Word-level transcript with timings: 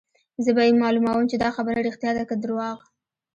زه 0.43 0.49
به 0.55 0.61
يې 0.67 0.73
معلوموم 0.81 1.23
چې 1.31 1.35
دا 1.43 1.49
خبره 1.55 1.79
ريښتیا 1.87 2.11
ده 2.17 2.23
که 2.29 2.35
درواغ. 2.43 2.77